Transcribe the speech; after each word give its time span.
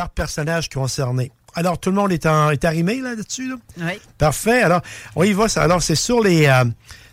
Par 0.00 0.08
personnage 0.08 0.70
concerné. 0.70 1.30
Alors, 1.54 1.78
tout 1.78 1.90
le 1.90 1.96
monde 1.96 2.10
est, 2.10 2.24
en, 2.24 2.48
est 2.50 2.64
arrimé 2.64 3.02
là-dessus? 3.02 3.50
Là? 3.50 3.56
Oui. 3.76 4.00
Parfait. 4.16 4.62
Alors, 4.62 4.80
on 5.14 5.24
y 5.24 5.34
va. 5.34 5.44
Alors, 5.56 5.82
c'est 5.82 5.94
sur 5.94 6.22
les... 6.22 6.46
euh, 6.46 6.64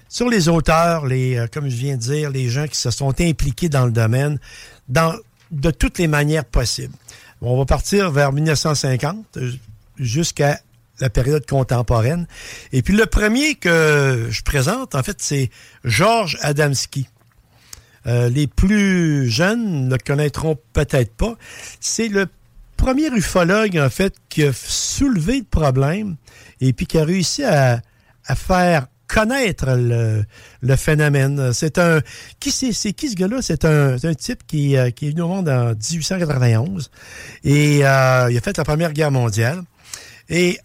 sur 0.08 0.30
les 0.30 0.48
auteurs, 0.48 1.06
les, 1.06 1.36
euh, 1.36 1.48
comme 1.52 1.68
je 1.68 1.76
viens 1.76 1.98
de 1.98 2.02
dire, 2.02 2.30
les 2.30 2.48
gens 2.48 2.66
qui 2.66 2.78
se 2.78 2.92
sont 2.92 3.14
impliqués 3.20 3.68
dans 3.68 3.86
le 3.86 3.92
domaine, 3.92 4.40
dans, 4.88 5.14
de 5.52 5.70
toutes 5.70 5.98
les 5.98 6.08
manières 6.08 6.46
possibles. 6.46 6.94
Bon, 7.42 7.56
on 7.56 7.58
va 7.58 7.66
partir 7.66 8.10
vers 8.10 8.32
1950 8.32 9.26
euh, 9.36 9.52
jusqu'à 9.98 10.62
la 11.02 11.10
période 11.10 11.46
contemporaine. 11.46 12.26
Et 12.72 12.82
puis 12.84 12.96
le 12.96 13.06
premier 13.06 13.56
que 13.56 14.28
je 14.30 14.42
présente, 14.44 14.96
en 14.96 15.04
fait, 15.04 15.18
c'est 15.20 15.50
Georges 15.84 16.38
Adamski. 16.40 17.10
Euh, 18.08 18.30
les 18.30 18.48
plus 18.48 19.30
jeunes 19.30 19.90
ne 19.90 19.92
le 19.92 19.98
connaîtront 19.98 20.58
peut-être 20.72 21.14
pas. 21.14 21.36
C'est 21.82 22.08
le 22.08 22.28
premier 22.78 23.10
ufologue, 23.10 23.78
en 23.78 23.90
fait, 23.90 24.14
qui 24.30 24.44
a 24.44 24.52
soulevé 24.54 25.40
le 25.40 25.46
problème 25.46 26.16
et 26.62 26.72
puis 26.74 26.86
qui 26.86 26.98
a 26.98 27.04
réussi 27.04 27.44
à, 27.44 27.82
à 28.26 28.36
faire 28.36 28.88
connaître 29.08 29.68
le, 29.76 30.24
le 30.62 30.76
phénomène. 30.76 31.54
C'est 31.54 31.78
un... 31.78 32.02
Qui 32.40 32.52
c'est, 32.52 32.74
c'est 32.74 32.94
qui 32.94 33.10
ce 33.10 33.16
gars-là? 33.16 33.42
C'est 33.42 33.66
un, 33.66 33.96
un 34.02 34.14
type 34.14 34.46
qui, 34.46 34.78
euh, 34.78 34.90
qui 34.92 35.08
est 35.08 35.10
venu 35.12 35.22
au 35.22 35.28
monde 35.28 35.50
en 35.50 35.70
1891 35.70 36.92
et 37.44 37.86
euh, 37.86 38.28
il 38.30 38.38
a 38.38 38.42
fait 38.42 38.58
la 38.58 38.64
Première 38.64 38.94
Guerre 38.94 39.12
mondiale. 39.12 39.62
Et 40.30 40.60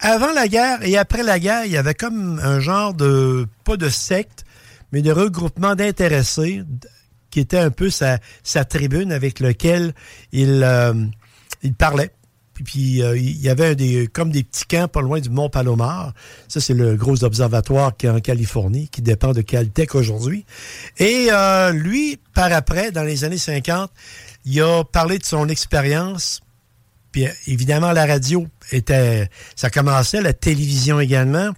avant 0.00 0.32
la 0.32 0.48
guerre 0.48 0.82
et 0.82 0.96
après 0.96 1.22
la 1.22 1.38
guerre, 1.38 1.64
il 1.66 1.72
y 1.72 1.76
avait 1.76 1.94
comme 1.94 2.40
un 2.42 2.60
genre 2.60 2.94
de, 2.94 3.46
pas 3.64 3.76
de 3.76 3.88
secte, 3.88 4.44
mais 4.92 5.02
de 5.02 5.12
regroupement 5.12 5.74
d'intéressés 5.74 6.62
qui 7.30 7.40
était 7.40 7.58
un 7.58 7.70
peu 7.70 7.90
sa, 7.90 8.18
sa 8.42 8.64
tribune 8.64 9.12
avec 9.12 9.40
lequel 9.40 9.92
il, 10.32 10.62
euh, 10.64 10.94
il 11.66 11.74
parlait. 11.74 12.10
Puis, 12.64 13.02
euh, 13.02 13.18
il 13.18 13.38
y 13.38 13.50
avait 13.50 13.76
comme 14.06 14.30
des 14.30 14.42
petits 14.42 14.64
camps 14.64 14.88
pas 14.88 15.02
loin 15.02 15.20
du 15.20 15.28
Mont 15.28 15.50
Palomar. 15.50 16.14
Ça, 16.48 16.58
c'est 16.58 16.72
le 16.72 16.96
gros 16.96 17.22
observatoire 17.22 17.94
qui 17.94 18.06
est 18.06 18.10
en 18.10 18.20
Californie, 18.20 18.88
qui 18.88 19.02
dépend 19.02 19.32
de 19.32 19.42
Caltech 19.42 19.94
aujourd'hui. 19.94 20.46
Et 20.96 21.28
euh, 21.30 21.72
lui, 21.72 22.18
par 22.34 22.50
après, 22.52 22.92
dans 22.92 23.02
les 23.02 23.24
années 23.24 23.36
50, 23.36 23.90
il 24.46 24.62
a 24.62 24.84
parlé 24.84 25.18
de 25.18 25.24
son 25.24 25.48
expérience 25.48 26.40
puis 27.16 27.26
évidemment, 27.46 27.92
la 27.92 28.04
radio 28.04 28.46
était. 28.72 29.30
Ça 29.54 29.70
commençait, 29.70 30.20
la 30.20 30.34
télévision 30.34 31.00
également. 31.00 31.48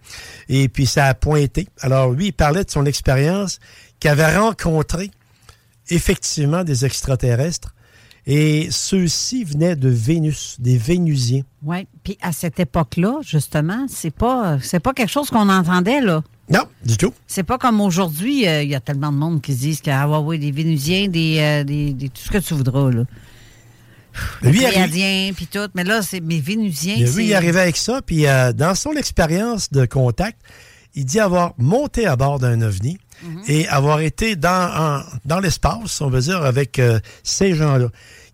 Et 0.48 0.68
puis 0.68 0.86
ça 0.86 1.06
a 1.06 1.14
pointé. 1.14 1.66
Alors 1.80 2.12
lui, 2.12 2.26
il 2.26 2.32
parlait 2.32 2.62
de 2.62 2.70
son 2.70 2.86
expérience 2.86 3.58
qu'il 3.98 4.08
avait 4.08 4.36
rencontré 4.36 5.10
effectivement 5.88 6.62
des 6.62 6.84
extraterrestres. 6.84 7.74
Et 8.30 8.68
ceux-ci 8.70 9.42
venaient 9.42 9.74
de 9.74 9.88
Vénus, 9.88 10.56
des 10.58 10.76
Vénusiens. 10.76 11.40
Oui. 11.62 11.86
Puis 12.04 12.18
à 12.20 12.32
cette 12.32 12.60
époque-là, 12.60 13.20
justement, 13.22 13.86
c'est 13.88 14.10
pas 14.14 14.58
c'est 14.60 14.80
pas 14.80 14.92
quelque 14.92 15.10
chose 15.10 15.30
qu'on 15.30 15.48
entendait, 15.48 16.02
là. 16.02 16.22
Non, 16.50 16.64
du 16.84 16.98
tout. 16.98 17.12
C'est 17.26 17.42
pas 17.42 17.56
comme 17.56 17.80
aujourd'hui, 17.80 18.46
euh, 18.46 18.62
il 18.62 18.68
y 18.68 18.74
a 18.74 18.80
tellement 18.80 19.12
de 19.12 19.16
monde 19.16 19.40
qui 19.40 19.54
se 19.54 19.60
disent 19.60 19.80
qu'il 19.80 19.92
y 19.92 19.96
a 19.96 20.02
ah, 20.02 20.08
ouais, 20.08 20.18
ouais, 20.18 20.38
des 20.38 20.50
Vénusiens, 20.50 21.08
des, 21.08 21.38
euh, 21.40 21.64
des, 21.64 21.94
des- 21.94 22.08
tout 22.10 22.20
ce 22.22 22.30
que 22.30 22.38
tu 22.38 22.52
voudras, 22.54 22.90
là. 22.90 23.04
Lui, 24.42 24.58
Pléiadiens, 24.58 25.32
puis 25.34 25.46
tout. 25.46 25.68
Mais 25.74 25.84
là, 25.84 26.02
c'est 26.02 26.20
mes 26.20 26.40
Vénusiens. 26.40 26.96
Lui, 26.96 27.28
il 27.28 27.34
arrivait 27.34 27.60
avec 27.60 27.76
ça. 27.76 28.00
Puis 28.04 28.26
euh, 28.26 28.52
dans 28.52 28.74
son 28.74 28.92
expérience 28.92 29.70
de 29.70 29.86
contact, 29.86 30.38
il 30.94 31.04
dit 31.04 31.20
avoir 31.20 31.54
monté 31.56 32.06
à 32.06 32.16
bord 32.16 32.38
d'un 32.38 32.60
ovni 32.62 32.98
et 33.46 33.66
avoir 33.68 34.00
été 34.00 34.36
dans, 34.36 35.00
en- 35.00 35.02
dans 35.24 35.40
l'espace, 35.40 36.00
on 36.00 36.10
veut 36.10 36.20
dire, 36.22 36.42
avec 36.44 36.78
euh, 36.78 37.00
ces 37.22 37.54
gens-là. 37.54 37.88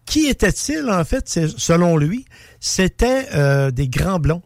Qui 0.07 0.27
étaient-ils, 0.27 0.89
en 0.91 1.05
fait, 1.05 1.29
selon 1.57 1.97
lui? 1.97 2.27
C'était 2.61 3.27
euh, 3.35 3.71
des 3.71 3.89
grands 3.89 4.19
blonds. 4.19 4.43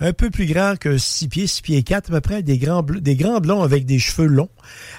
Un 0.00 0.12
peu 0.12 0.28
plus 0.28 0.46
grands 0.46 0.74
que 0.76 0.98
6 0.98 1.28
pieds, 1.28 1.46
6 1.46 1.62
pieds 1.62 1.82
4 1.84 2.08
à 2.08 2.14
peu 2.14 2.20
près, 2.20 2.42
des 2.42 2.58
grands, 2.58 2.82
des 2.82 3.14
grands 3.14 3.38
blonds 3.40 3.62
avec 3.62 3.86
des 3.86 3.98
cheveux 4.00 4.26
longs. 4.26 4.48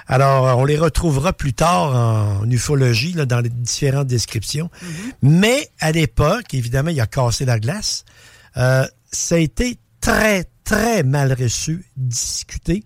Alors, 0.07 0.47
euh, 0.47 0.53
on 0.53 0.63
les 0.66 0.78
retrouvera 0.78 1.34
plus 1.34 1.53
tard 1.53 2.41
en 2.41 2.50
ufologie, 2.50 3.12
là, 3.13 3.25
dans 3.25 3.41
les 3.41 3.50
différentes 3.50 4.07
descriptions. 4.07 4.69
Mais 5.22 5.69
à 5.79 5.91
l'époque, 5.91 6.53
évidemment, 6.53 6.91
il 6.91 7.01
a 7.01 7.07
cassé 7.07 7.44
la 7.45 7.59
glace. 7.59 8.06
Euh, 8.57 8.85
ça 9.12 9.35
a 9.35 9.38
été 9.40 9.78
très, 10.00 10.45
très 10.63 11.03
mal 11.03 11.34
reçu, 11.34 11.85
discuté. 11.97 12.84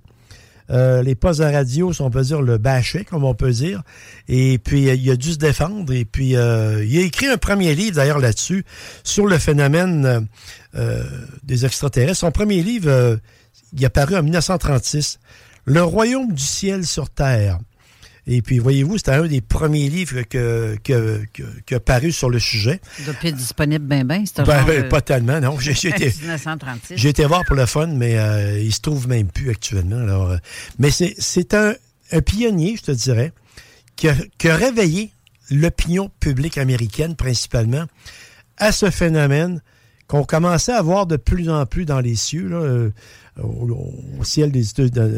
Euh, 0.72 1.02
les 1.02 1.16
postes 1.16 1.40
de 1.40 1.46
radio, 1.46 1.94
si 1.94 2.02
on 2.02 2.09
peut 2.09 2.22
dire, 2.22 2.41
le 2.41 2.57
bâchaient, 2.57 3.03
comme 3.03 3.24
on 3.24 3.34
peut 3.34 3.52
dire. 3.52 3.81
Et 4.28 4.59
puis, 4.59 4.90
euh, 4.90 4.96
il 4.96 5.09
a 5.09 5.16
dû 5.16 5.34
se 5.34 5.38
défendre. 5.38 5.91
Et 5.94 6.06
puis, 6.06 6.35
euh, 6.35 6.85
il 6.85 6.97
a 6.97 7.02
écrit 7.02 7.28
un 7.28 7.38
premier 7.38 7.74
livre, 7.75 7.96
d'ailleurs, 7.96 8.19
là-dessus, 8.19 8.63
sur 9.03 9.25
le 9.25 9.38
phénomène 9.38 10.28
des 11.44 11.66
extraterrestres. 11.66 12.19
Son 12.19 12.31
premier 12.31 12.62
livre, 12.62 13.19
il 13.74 13.85
a 13.85 13.90
paru 13.90 14.16
en 14.16 14.24
1936. 14.24 15.19
Le 15.66 15.84
royaume 15.84 16.31
du 16.34 16.44
ciel 16.44 16.86
sur 16.86 17.09
terre. 17.09 17.59
Et 18.28 18.41
puis, 18.41 18.59
voyez-vous, 18.59 18.97
c'était 18.97 19.12
un 19.12 19.25
des 19.28 19.41
premiers 19.41 19.90
livres 19.90 20.22
que, 20.24 20.78
que, 20.84 21.24
que, 21.34 21.44
qui 21.66 21.74
a 21.75 21.80
paru 21.80 22.12
sur 22.12 22.30
le 22.30 22.38
sujet. 22.40 22.80
Être 23.24 23.35
disponible 23.35 23.85
ben 23.85 24.06
ben. 24.06 24.24
C'est 24.25 24.41
un 24.41 24.44
Ben, 24.44 24.57
genre 24.59 24.68
ben, 24.68 24.84
de- 24.84 24.88
pas 24.88 25.02
tellement, 25.02 25.40
non. 25.40 25.57
J'ai 25.59 25.72
été, 25.90 26.06
1936. 26.22 26.97
j'ai 26.97 27.09
été 27.09 27.25
voir 27.25 27.44
pour 27.46 27.56
le 27.56 27.66
fun, 27.66 27.88
mais 27.88 28.18
euh, 28.18 28.59
il 28.59 28.74
se 28.74 28.81
trouve 28.81 29.07
même 29.07 29.28
plus 29.28 29.50
actuellement. 29.50 29.97
Alors, 30.00 30.30
euh, 30.31 30.38
mais 30.78 30.91
c'est, 30.91 31.16
c'est 31.18 31.53
un, 31.53 31.74
un 32.12 32.22
pionnier, 32.22 32.75
je 32.78 32.84
te 32.84 32.91
dirais, 32.91 33.31
qui 33.96 34.09
a, 34.09 34.16
qui 34.38 34.50
a 34.50 34.56
réveillé 34.56 35.12
l'opinion 35.50 36.12
publique 36.19 36.57
américaine 36.59 37.16
principalement 37.16 37.86
à 38.57 38.72
ce 38.72 38.91
phénomène 38.91 39.62
qu'on 40.09 40.23
commençait 40.23 40.73
à 40.73 40.81
voir 40.81 41.05
de 41.05 41.17
plus 41.17 41.49
en 41.49 41.65
plus 41.67 41.85
dans 41.85 41.99
les 41.99 42.15
cieux, 42.15 42.49
là, 42.49 42.57
euh, 42.57 42.89
au, 43.41 44.23
ciel 44.23 44.51
des 44.51 44.63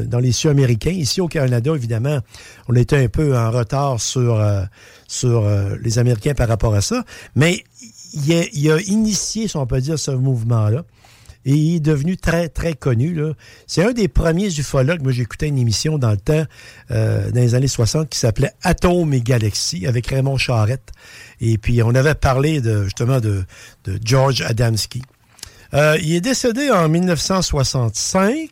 dans 0.06 0.20
les 0.20 0.34
cieux 0.34 0.50
américains. 0.50 0.92
Ici 0.92 1.22
au 1.22 1.28
Canada, 1.30 1.72
évidemment, 1.74 2.20
on 2.68 2.76
était 2.76 2.98
un 2.98 3.08
peu 3.08 3.36
en 3.36 3.50
retard 3.52 4.02
sur, 4.02 4.36
euh, 4.36 4.64
sur 5.08 5.46
euh, 5.46 5.78
les 5.82 5.98
Américains 5.98 6.34
par 6.34 6.50
rapport 6.50 6.76
à 6.76 6.82
ça, 6.82 7.06
mais 7.36 7.64
il 8.14 8.34
a, 8.34 8.44
il 8.52 8.70
a 8.70 8.82
initié, 8.82 9.48
si 9.48 9.56
on 9.56 9.66
peut 9.66 9.80
dire, 9.80 9.98
ce 9.98 10.12
mouvement-là. 10.12 10.84
Et 11.46 11.54
il 11.54 11.76
est 11.78 11.80
devenu 11.80 12.18
très, 12.18 12.50
très 12.50 12.74
connu. 12.74 13.20
C'est 13.68 13.84
un 13.84 13.92
des 13.92 14.08
premiers 14.08 14.48
ufologues. 14.48 15.02
Moi, 15.02 15.12
j'écoutais 15.12 15.48
une 15.48 15.58
émission 15.58 15.98
dans 15.98 16.12
le 16.12 16.18
temps, 16.18 16.46
euh, 16.92 17.32
dans 17.32 17.42
les 17.42 17.56
années 17.56 17.68
60, 17.68 18.10
qui 18.10 18.20
s'appelait 18.20 18.52
Atomes 18.62 19.14
et 19.14 19.22
Galaxies, 19.22 19.88
avec 19.88 20.08
Raymond 20.08 20.38
Charette. 20.38 20.92
Et 21.40 21.58
puis, 21.58 21.82
on 21.82 21.96
avait 21.96 22.16
parlé 22.16 22.62
de, 22.62 22.84
justement 22.84 23.20
de, 23.20 23.44
George 24.04 24.42
Adamski. 24.42 25.02
Euh, 25.74 25.98
il 26.02 26.16
est 26.16 26.22
décédé 26.22 26.70
en 26.70 26.90
1965 26.90 28.50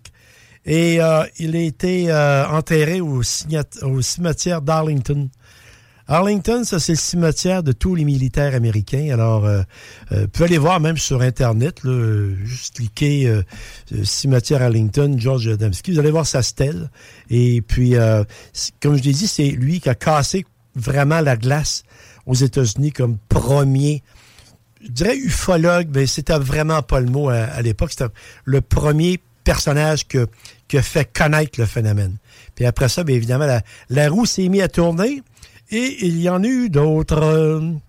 et 0.66 1.02
euh, 1.02 1.24
il 1.38 1.56
a 1.56 1.60
été 1.60 2.12
euh, 2.12 2.48
enterré 2.48 3.02
au 3.02 3.22
cimetière 3.24 4.62
d'Arlington. 4.62 5.30
Arlington, 6.12 6.64
ça 6.64 6.80
c'est 6.80 6.94
le 6.94 6.98
cimetière 6.98 7.62
de 7.62 7.72
tous 7.72 7.94
les 7.94 8.04
militaires 8.04 8.56
américains. 8.56 9.10
Alors, 9.14 9.46
euh, 9.46 9.62
euh, 10.12 10.22
vous 10.22 10.28
pouvez 10.30 10.46
aller 10.46 10.58
voir 10.58 10.80
même 10.80 10.98
sur 10.98 11.22
Internet, 11.22 11.84
là, 11.84 12.34
juste 12.44 12.78
cliquer 12.78 13.28
euh, 13.28 13.44
euh, 13.94 14.04
cimetière 14.04 14.64
Arlington, 14.64 15.14
George 15.20 15.48
Adamski, 15.48 15.92
vous 15.92 16.00
allez 16.00 16.10
voir 16.10 16.26
sa 16.26 16.42
stèle. 16.42 16.90
Et 17.30 17.62
puis, 17.62 17.96
euh, 17.96 18.24
comme 18.82 18.98
je 18.98 19.04
l'ai 19.04 19.12
dit, 19.12 19.28
c'est 19.28 19.50
lui 19.50 19.80
qui 19.80 19.88
a 19.88 19.94
cassé 19.94 20.48
vraiment 20.76 21.22
la 21.22 21.38
glace 21.38 21.84
aux 22.26 22.34
États-Unis 22.34 22.92
comme 22.92 23.20
premier, 23.30 24.02
je 24.82 24.90
dirais 24.90 25.16
ufologue, 25.16 25.90
mais 25.94 26.08
c'était 26.08 26.40
vraiment 26.40 26.82
pas 26.82 27.02
le 27.02 27.08
mot 27.08 27.30
à, 27.30 27.62
l'époque. 27.62 27.92
C'était 27.92 28.12
le 28.46 28.62
premier 28.62 29.20
personnage 29.44 30.08
que, 30.08 30.26
qui 30.68 30.80
a 30.80 30.82
fait 30.82 31.06
connaître 31.06 31.60
le 31.60 31.68
phénomène. 31.68 32.18
Puis 32.56 32.66
après 32.66 32.90
ça, 32.90 33.04
bien 33.04 33.16
évidemment, 33.16 33.62
la 33.90 34.10
roue 34.10 34.26
s'est 34.26 34.48
mise 34.50 34.64
à 34.64 34.68
tourner 34.70 35.22
et 35.72 36.06
il 36.06 36.20
y 36.20 36.30
en 36.30 36.44
a 36.44 36.48
eu 36.48 36.70
d'autres. 36.70 37.80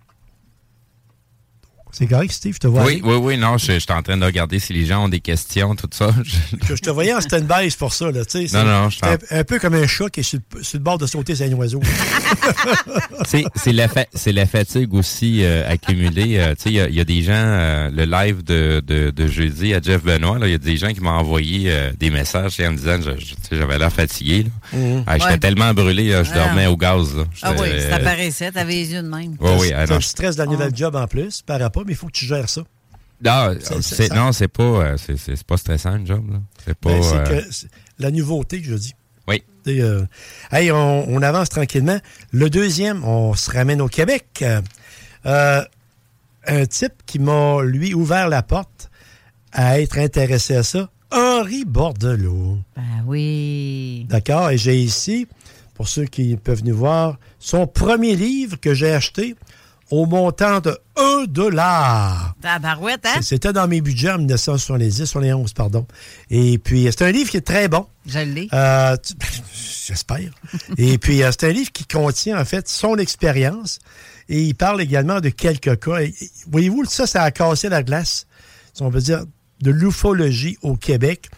C'est 1.93 2.07
correct, 2.07 2.33
Steve, 2.33 2.55
je 2.55 2.61
te 2.61 2.67
vois. 2.67 2.85
Oui, 2.85 3.01
oui, 3.05 3.17
oui, 3.17 3.39
non, 3.39 3.59
je, 3.59 3.79
suis 3.79 3.93
en 3.93 4.03
train 4.03 4.17
de 4.17 4.25
regarder 4.25 4.59
si 4.59 4.73
les 4.73 4.87
gens 4.87 5.05
ont 5.05 5.09
des 5.09 5.21
questions, 5.21 5.75
tout 5.75 5.89
ça. 5.91 6.11
Je, 6.69 6.75
te 6.75 6.91
voyais 6.91 7.13
en 7.13 7.21
stand-by, 7.21 7.71
c'est 7.71 7.79
pour 7.79 7.93
ça, 7.93 8.11
là, 8.11 8.25
tu 8.25 8.47
sais. 8.47 8.57
Non, 8.57 8.65
non, 8.65 8.91
je 8.91 8.99
un, 9.05 9.39
un 9.39 9.45
peu 9.45 9.59
comme 9.59 9.75
un 9.75 9.87
chat 9.87 10.09
qui 10.09 10.21
est 10.21 10.23
sur, 10.23 10.39
le 10.75 10.79
bord 10.79 10.99
de 10.99 11.07
sauter 11.07 11.35
sur 11.35 11.47
un 11.47 11.53
oiseau. 11.53 11.81
c'est 13.27 13.73
la, 13.73 13.89
la 14.27 14.47
fatigue 14.47 14.95
aussi 14.95 15.45
euh, 15.45 15.69
accumulée. 15.69 16.39
Euh, 16.39 16.55
tu 16.55 16.75
sais, 16.75 16.89
il 16.89 16.95
y, 16.95 17.01
a 17.01 17.05
des 17.05 17.23
gens, 17.23 17.33
euh, 17.35 17.91
le 17.91 18.05
live 18.05 18.43
de, 18.45 18.83
de, 18.87 19.11
de, 19.11 19.27
jeudi 19.27 19.75
à 19.75 19.81
Jeff 19.81 20.03
Benoît, 20.03 20.39
il 20.43 20.51
y 20.51 20.55
a 20.55 20.59
des 20.59 20.77
gens 20.77 20.93
qui 20.93 21.01
m'ont 21.01 21.11
envoyé 21.11 21.73
des 21.99 22.11
messages 22.11 22.61
en 22.61 22.73
me 22.73 22.77
disant 22.77 22.99
que 22.99 23.57
j'avais 23.57 23.79
l'air 23.79 23.93
fatigué. 23.93 24.47
Mhm. 24.73 25.05
Ah, 25.07 25.19
j'étais 25.19 25.39
tellement 25.39 25.75
brûlé, 25.75 26.23
je 26.25 26.33
dormais 26.33 26.67
au 26.67 26.77
gaz. 26.77 27.09
Ah 27.43 27.53
oui, 27.59 27.69
ça 27.89 27.99
paraissait, 27.99 28.53
t'avais 28.53 28.75
les 28.75 28.93
yeux 28.93 29.03
de 29.03 29.09
même. 29.09 29.37
Oui, 29.41 29.51
oui. 29.61 29.73
Ah, 29.75 29.87
stress 30.01 30.37
de 30.37 30.43
la 30.43 30.47
nouvelle 30.47 30.71
ah. 30.73 30.77
job 30.77 30.97
en 30.97 31.07
plus, 31.07 31.43
par 31.43 31.61
rapport 31.61 31.80
mais 31.87 31.93
il 31.93 31.97
faut 31.97 32.07
que 32.07 32.13
tu 32.13 32.27
gères 32.27 32.49
ça. 32.49 32.63
Non, 33.23 33.55
c'est, 33.83 34.13
non, 34.15 34.33
c'est 34.33 34.49
pas, 34.49 34.63
euh, 34.63 34.97
c'est, 34.97 35.45
pas 35.45 35.59
stressant 35.59 35.97
le 35.99 36.07
job. 36.07 36.31
Là. 36.31 36.39
C'est 36.65 36.75
pas. 36.75 36.91
Ben, 36.91 37.33
euh, 37.33 37.43
la 37.99 38.11
nouveauté 38.11 38.63
que 38.63 38.69
je 38.69 38.75
dis. 38.75 38.95
Oui. 39.29 39.43
Euh, 39.69 40.07
hey, 40.51 40.73
on, 40.73 41.21
avance 41.21 41.51
tranquillement. 41.51 41.99
Le 42.33 42.49
deuxième, 42.49 43.05
on 43.05 43.35
se 43.35 43.51
ramène 43.51 43.83
au 43.83 43.89
Québec. 43.89 44.43
un 45.25 46.67
type 46.67 46.95
qui 47.05 47.19
m'a, 47.19 47.63
lui, 47.63 47.93
ouvert 47.93 48.29
la 48.29 48.43
porte 48.43 48.91
à 49.53 49.81
être 49.81 49.99
intéressé 49.99 50.57
à 50.57 50.63
ça, 50.63 50.89
Henri 51.11 51.65
Bordelot. 51.67 52.59
Ben 52.75 53.05
oui. 53.07 54.07
D'accord? 54.09 54.51
Et 54.51 54.57
j'ai 54.57 54.81
ici, 54.81 55.27
pour 55.75 55.89
ceux 55.89 56.07
qui 56.07 56.37
peuvent 56.37 56.65
nous 56.65 56.77
voir, 56.77 57.19
son 57.39 57.67
premier 57.67 58.17
livre 58.17 58.59
que 58.59 58.73
j'ai 58.73 58.93
acheté 58.93 59.37
au 59.91 60.07
montant 60.07 60.61
de 60.61 60.79
1 60.97 61.25
dollar. 61.27 62.35
hein? 63.05 63.23
C'était 63.23 63.53
dans 63.53 63.67
mes 63.69 63.81
budgets 63.81 64.13
en 64.13 64.19
1970, 64.19 64.97
71, 64.97 65.53
pardon. 65.53 65.87
Et 66.31 66.59
puis, 66.59 66.85
c'est 66.91 67.03
un 67.03 67.11
livre 67.11 67.31
qui 67.31 67.37
est 67.37 67.47
très 67.47 67.69
bon. 67.69 67.87
Je 68.07 68.21
l'ai. 68.21 68.49
Euh, 68.53 68.97
j'espère. 69.87 70.31
Et 70.79 70.99
puis, 70.99 71.23
euh, 71.23 71.31
c'est 71.33 71.49
un 71.49 71.53
livre 71.53 71.73
qui 71.73 71.85
contient, 71.85 72.41
en 72.41 72.45
fait, 72.45 72.69
son 72.69 72.97
expérience. 72.97 73.79
Et 74.29 74.43
il 74.43 74.55
parle 74.55 74.81
également 74.81 75.21
de 75.21 75.29
quelques 75.29 75.79
cas. 75.81 75.99
Voyez-vous, 76.51 76.85
ça, 76.85 77.07
ça 77.07 77.23
a 77.23 77.31
cassé 77.31 77.69
la 77.69 77.83
glace, 77.83 78.27
si 78.73 78.83
on 78.83 78.91
veut 78.91 79.01
dire, 79.01 79.25
de 79.61 79.71
l'ufologie 79.71 80.57
au 80.63 80.77
Québec. 80.77 81.29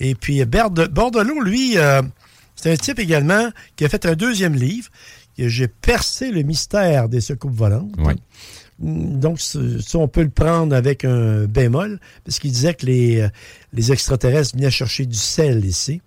Et 0.00 0.14
puis, 0.14 0.44
Bordelot, 0.44 1.40
lui, 1.40 1.78
euh, 1.78 2.02
c'est 2.56 2.72
un 2.72 2.76
type 2.76 2.98
également 2.98 3.50
qui 3.76 3.84
a 3.84 3.88
fait 3.88 4.06
un 4.06 4.14
deuxième 4.14 4.54
livre 4.54 4.88
j'ai 5.38 5.68
percé 5.68 6.30
le 6.30 6.42
mystère 6.42 7.08
des 7.08 7.20
secoupes 7.20 7.54
volantes. 7.54 7.94
Donc, 8.78 9.40
ça, 9.40 9.58
on 9.94 10.08
peut 10.08 10.22
le 10.22 10.30
prendre 10.30 10.74
avec 10.74 11.04
un 11.04 11.44
bémol, 11.44 12.00
parce 12.24 12.38
qu'il 12.38 12.50
disait 12.50 12.74
que 12.74 12.86
les, 12.86 13.20
euh, 13.20 13.28
les 13.72 13.92
extraterrestres 13.92 14.56
venaient 14.56 14.70
chercher 14.70 15.06
du 15.06 15.16
sel 15.16 15.64
ici. 15.64 16.00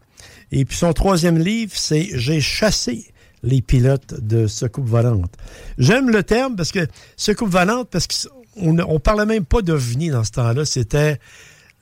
Et 0.51 0.65
puis 0.65 0.77
son 0.77 0.91
troisième 0.93 1.37
livre, 1.37 1.71
c'est 1.75 2.09
J'ai 2.13 2.41
chassé 2.41 3.05
les 3.43 3.61
pilotes 3.61 4.15
de 4.19 4.47
secoupes 4.47 4.87
volantes. 4.87 5.33
J'aime 5.77 6.09
le 6.09 6.23
terme 6.23 6.55
parce 6.55 6.71
que 6.71 6.87
secoupes 7.15 7.49
volantes, 7.49 7.89
parce 7.89 8.07
qu'on 8.07 8.73
ne 8.73 8.97
parlait 8.97 9.25
même 9.25 9.45
pas 9.45 9.61
d'OVNI 9.61 10.09
dans 10.09 10.23
ce 10.23 10.31
temps-là, 10.31 10.65
c'était 10.65 11.19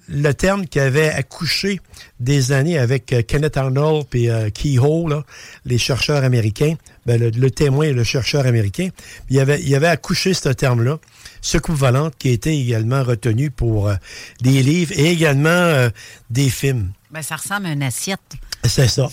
le 0.07 0.33
terme 0.33 0.67
qui 0.67 0.79
avait 0.79 1.09
accouché 1.09 1.79
des 2.19 2.51
années 2.51 2.77
avec 2.77 3.13
euh, 3.13 3.21
Kenneth 3.21 3.57
Arnold 3.57 4.05
et 4.13 4.29
euh, 4.29 4.49
Keyhole, 4.49 5.23
les 5.65 5.77
chercheurs 5.77 6.23
américains, 6.23 6.75
ben, 7.05 7.19
le, 7.19 7.51
témoin 7.51 7.85
et 7.85 7.93
le 7.93 8.03
chercheur 8.03 8.45
américain, 8.45 8.89
il 9.29 9.39
avait, 9.39 9.61
il 9.61 9.73
avait 9.75 9.87
accouché 9.87 10.33
ce 10.33 10.49
terme-là, 10.49 10.99
secoupe 11.41 11.75
volante, 11.75 12.15
qui 12.17 12.29
a 12.29 12.31
été 12.31 12.57
également 12.57 13.03
retenu 13.03 13.49
pour 13.49 13.89
euh, 13.89 13.95
des 14.41 14.61
livres 14.63 14.93
et 14.95 15.11
également 15.11 15.89
des 16.29 16.49
films. 16.49 16.91
Ben, 17.11 17.21
ça 17.21 17.35
ressemble 17.35 17.67
à 17.67 17.71
une 17.71 17.83
assiette. 17.83 18.19
C'est 18.65 18.87
ça. 18.87 19.09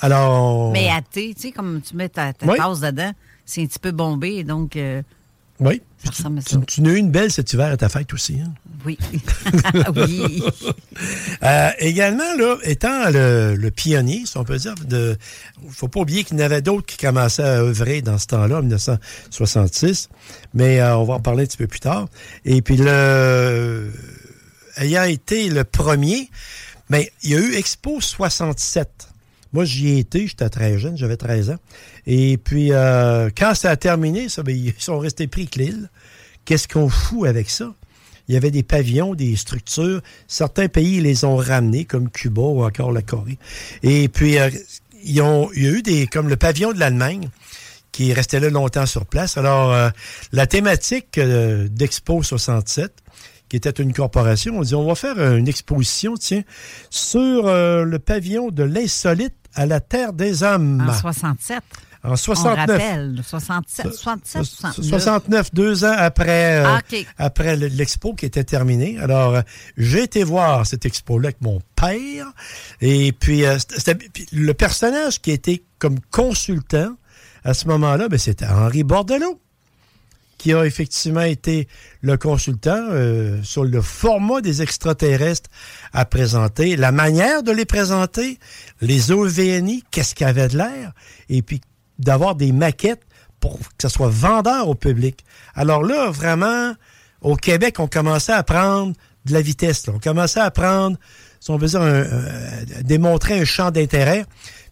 Alors. 0.00 0.72
Mais 0.72 0.88
à 0.88 1.02
thé, 1.02 1.34
tu 1.34 1.42
sais, 1.42 1.52
comme 1.52 1.80
tu 1.82 1.96
mets 1.96 2.08
ta, 2.08 2.32
tasse 2.32 2.80
dedans, 2.80 3.12
c'est 3.44 3.62
un 3.62 3.66
petit 3.66 3.78
peu 3.78 3.90
bombé, 3.90 4.44
donc. 4.44 4.78
Oui. 5.60 5.82
Tu, 6.66 6.82
n'as 6.82 6.90
eu 6.90 6.96
une 6.96 7.10
belle 7.10 7.30
cet 7.30 7.52
hiver 7.52 7.72
à 7.72 7.76
ta 7.76 7.88
fête 7.88 8.12
aussi. 8.12 8.38
Hein? 8.40 8.52
Oui. 8.84 8.98
oui. 9.96 10.42
Euh, 11.42 11.70
également, 11.78 12.34
là, 12.36 12.56
étant 12.64 13.10
le, 13.10 13.70
pionnier, 13.70 14.24
si 14.26 14.36
on 14.36 14.44
peut 14.44 14.58
dire, 14.58 14.74
il 14.90 14.96
ne 14.96 15.14
faut 15.70 15.88
pas 15.88 16.00
oublier 16.00 16.24
qu'il 16.24 16.38
y 16.38 16.42
en 16.42 16.44
avait 16.44 16.60
d'autres 16.60 16.86
qui 16.86 16.98
commençaient 16.98 17.42
à 17.42 17.60
œuvrer 17.62 18.02
dans 18.02 18.18
ce 18.18 18.26
temps-là, 18.26 18.58
en 18.58 18.62
1966, 18.62 20.10
mais 20.52 20.80
euh, 20.80 20.96
on 20.96 21.04
va 21.04 21.14
en 21.14 21.20
parler 21.20 21.44
un 21.44 21.46
petit 21.46 21.56
peu 21.56 21.66
plus 21.66 21.80
tard. 21.80 22.08
Et 22.44 22.60
puis, 22.60 22.76
le, 22.76 23.90
ayant 24.76 25.04
été 25.04 25.48
le 25.48 25.64
premier, 25.64 26.30
mais 26.90 27.12
il 27.22 27.30
y 27.30 27.34
a 27.36 27.38
eu 27.38 27.54
Expo 27.54 28.00
67. 28.00 29.13
Moi, 29.54 29.64
j'y 29.64 29.90
ai 29.90 29.98
été, 30.00 30.26
j'étais 30.26 30.48
très 30.48 30.80
jeune, 30.80 30.98
j'avais 30.98 31.16
13 31.16 31.50
ans. 31.50 31.58
Et 32.08 32.38
puis, 32.38 32.72
euh, 32.72 33.30
quand 33.38 33.54
ça 33.54 33.70
a 33.70 33.76
terminé, 33.76 34.28
ça, 34.28 34.42
ben, 34.42 34.54
ils 34.54 34.74
sont 34.78 34.98
restés 34.98 35.28
pris 35.28 35.46
que 35.46 35.60
l'île. 35.60 35.90
Qu'est-ce 36.44 36.66
qu'on 36.66 36.88
fout 36.88 37.28
avec 37.28 37.48
ça? 37.48 37.72
Il 38.26 38.34
y 38.34 38.36
avait 38.36 38.50
des 38.50 38.64
pavillons, 38.64 39.14
des 39.14 39.36
structures. 39.36 40.02
Certains 40.26 40.66
pays 40.66 41.00
les 41.00 41.24
ont 41.24 41.36
ramenés, 41.36 41.84
comme 41.84 42.10
Cuba 42.10 42.42
ou 42.42 42.64
encore 42.64 42.90
la 42.90 43.00
Corée. 43.00 43.38
Et 43.84 44.08
puis, 44.08 44.40
euh, 44.40 44.50
ils 45.04 45.20
ont, 45.22 45.48
il 45.54 45.62
y 45.62 45.68
a 45.68 45.70
eu 45.70 45.82
des, 45.82 46.08
comme 46.08 46.28
le 46.28 46.36
pavillon 46.36 46.72
de 46.72 46.80
l'Allemagne, 46.80 47.28
qui 47.92 48.12
restait 48.12 48.40
là 48.40 48.50
longtemps 48.50 48.86
sur 48.86 49.06
place. 49.06 49.36
Alors, 49.36 49.72
euh, 49.72 49.88
la 50.32 50.48
thématique 50.48 51.20
d'Expo 51.20 52.24
67, 52.24 52.92
qui 53.48 53.56
était 53.56 53.70
une 53.70 53.92
corporation, 53.92 54.58
on 54.58 54.62
dit, 54.62 54.74
on 54.74 54.84
va 54.84 54.96
faire 54.96 55.36
une 55.36 55.46
exposition, 55.46 56.14
tiens, 56.16 56.42
sur 56.90 57.44
le 57.44 57.98
pavillon 57.98 58.48
de 58.48 58.64
l'insolite 58.64 59.43
à 59.54 59.66
la 59.66 59.80
Terre 59.80 60.12
des 60.12 60.42
Hommes. 60.42 60.84
En 60.88 60.92
67. 60.92 61.62
En 62.02 62.16
69. 62.16 62.52
On 62.52 62.72
rappelle, 62.72 63.20
67, 63.24 63.94
67, 63.94 64.44
69. 64.44 64.86
69, 64.86 65.54
deux 65.54 65.84
ans 65.84 65.94
après, 65.96 66.62
euh, 66.62 66.66
ah, 66.66 66.80
après 67.16 67.56
l'expo 67.56 68.14
qui 68.14 68.26
était 68.26 68.44
terminée. 68.44 68.98
Alors, 68.98 69.36
euh, 69.36 69.40
j'ai 69.78 70.02
été 70.02 70.22
voir 70.22 70.66
cette 70.66 70.84
expo-là 70.84 71.28
avec 71.28 71.40
mon 71.40 71.60
père. 71.76 72.26
Et 72.82 73.12
puis, 73.12 73.46
euh, 73.46 73.56
le 74.32 74.52
personnage 74.52 75.22
qui 75.22 75.30
était 75.30 75.62
comme 75.78 75.98
consultant 76.10 76.94
à 77.42 77.54
ce 77.54 77.66
moment-là, 77.68 78.08
ben, 78.08 78.18
c'était 78.18 78.46
Henri 78.46 78.84
Bordelot 78.84 79.40
qui 80.44 80.52
a 80.52 80.66
effectivement 80.66 81.22
été 81.22 81.68
le 82.02 82.18
consultant 82.18 82.86
sur 83.42 83.64
le 83.64 83.80
format 83.80 84.42
des 84.42 84.60
extraterrestres 84.60 85.48
à 85.94 86.04
présenter, 86.04 86.76
la 86.76 86.92
manière 86.92 87.42
de 87.42 87.50
les 87.50 87.64
présenter, 87.64 88.38
les 88.82 89.10
OVNI, 89.10 89.84
qu'est-ce 89.90 90.14
qu'il 90.14 90.26
y 90.26 90.28
avait 90.28 90.48
de 90.48 90.58
l'air, 90.58 90.92
et 91.30 91.40
puis 91.40 91.62
d'avoir 91.98 92.34
des 92.34 92.52
maquettes 92.52 93.06
pour 93.40 93.58
que 93.58 93.64
ça 93.78 93.88
soit 93.88 94.10
vendeur 94.10 94.68
au 94.68 94.74
public. 94.74 95.24
Alors 95.54 95.82
là, 95.82 96.10
vraiment, 96.10 96.74
au 97.22 97.36
Québec, 97.36 97.80
on 97.80 97.86
commençait 97.86 98.34
à 98.34 98.42
prendre 98.42 98.92
de 99.24 99.32
la 99.32 99.40
vitesse. 99.40 99.88
On 99.88 99.98
commençait 99.98 100.40
à 100.40 100.50
prendre, 100.50 100.98
si 101.40 101.50
on 101.52 101.56
veut 101.56 101.68
dire, 101.68 101.80
un, 101.80 102.04
démontrer 102.82 103.40
un 103.40 103.46
champ 103.46 103.70
d'intérêt, 103.70 104.26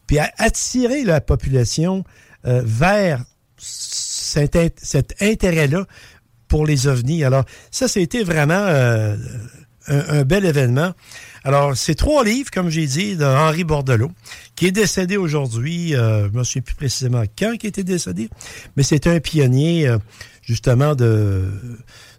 puis 0.06 0.18
à 0.18 0.30
attirer 0.36 1.02
la 1.04 1.22
population 1.22 2.04
euh, 2.44 2.60
vers 2.62 3.24
cet, 4.32 5.14
intérêt-là 5.20 5.86
pour 6.48 6.66
les 6.66 6.86
ovnis. 6.86 7.24
Alors, 7.24 7.44
ça, 7.70 7.88
c'était 7.88 8.24
vraiment 8.24 8.54
euh, 8.54 9.16
un, 9.88 10.22
bel 10.24 10.44
événement. 10.44 10.92
Alors, 11.44 11.76
c'est 11.76 11.94
trois 11.94 12.24
livres, 12.24 12.50
comme 12.50 12.68
j'ai 12.68 12.86
dit, 12.86 13.16
de 13.16 13.24
Henri 13.24 13.64
Bordelot, 13.64 14.12
qui 14.54 14.66
est 14.66 14.72
décédé 14.72 15.16
aujourd'hui. 15.16 15.94
Euh, 15.94 16.26
je 16.28 16.32
ne 16.32 16.38
me 16.38 16.44
souviens 16.44 16.62
plus 16.62 16.74
précisément 16.74 17.22
quand 17.38 17.52
il 17.62 17.66
était 17.66 17.84
décédé, 17.84 18.28
mais 18.76 18.82
c'est 18.82 19.06
un 19.06 19.18
pionnier, 19.18 19.88
euh, 19.88 19.98
justement, 20.42 20.94
de, 20.94 21.44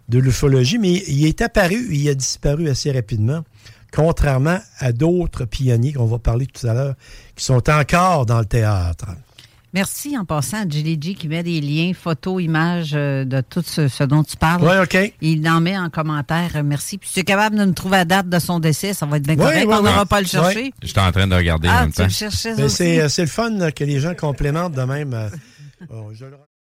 de 0.08 0.18
l'ufologie. 0.18 0.78
Mais 0.78 1.02
il 1.08 1.26
est 1.26 1.40
apparu, 1.40 1.88
il 1.90 2.08
a 2.08 2.14
disparu 2.14 2.68
assez 2.68 2.92
rapidement, 2.92 3.44
contrairement 3.92 4.58
à 4.78 4.92
d'autres 4.92 5.44
pionniers 5.46 5.94
qu'on 5.94 6.06
va 6.06 6.18
parler 6.18 6.46
tout 6.46 6.66
à 6.66 6.74
l'heure, 6.74 6.94
qui 7.34 7.44
sont 7.44 7.70
encore 7.70 8.26
dans 8.26 8.40
le 8.40 8.46
théâtre. 8.46 9.06
Merci 9.74 10.16
en 10.16 10.24
passant 10.24 10.58
à 10.58 10.68
G 10.68 10.96
qui 10.96 11.26
met 11.26 11.42
des 11.42 11.60
liens, 11.60 11.90
photos, 12.00 12.40
images 12.40 12.92
euh, 12.94 13.24
de 13.24 13.40
tout 13.40 13.64
ce, 13.66 14.04
dont 14.04 14.22
tu 14.22 14.36
parles. 14.36 14.62
Oui, 14.62 14.78
OK. 14.80 15.14
Il 15.20 15.48
en 15.48 15.60
met 15.60 15.76
en 15.76 15.90
commentaire. 15.90 16.52
Euh, 16.54 16.62
merci. 16.62 16.96
Puis 16.96 17.08
si 17.08 17.14
tu 17.14 17.20
es 17.20 17.24
capable 17.24 17.56
de 17.56 17.64
nous 17.64 17.72
trouver 17.72 17.96
la 17.96 18.04
date 18.04 18.28
de 18.28 18.38
son 18.38 18.60
décès, 18.60 18.94
ça 18.94 19.04
va 19.04 19.16
être 19.16 19.24
bien 19.24 19.34
correct. 19.34 19.66
On 19.68 19.82
n'aura 19.82 20.06
pas 20.06 20.18
à 20.18 20.20
le 20.20 20.28
chercher. 20.28 20.72
J'étais 20.80 21.00
en 21.00 21.10
train 21.10 21.26
de 21.26 21.34
regarder 21.34 21.66
ah, 21.68 21.78
en 21.78 21.80
même 21.80 21.92
tu 21.92 22.02
temps. 22.02 22.08
C'est 22.08 23.22
le 23.22 23.26
fun 23.26 23.70
que 23.72 23.82
les 23.82 23.98
gens 23.98 24.14
complémentent 24.14 24.74
de 24.74 24.82
même. 24.82 25.30
Oh, 25.90 26.10
je 26.14 26.24
le 26.24 26.36